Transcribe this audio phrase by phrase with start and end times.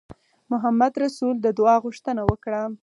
[0.51, 2.61] محمدرسول د دعا غوښتنه وکړه.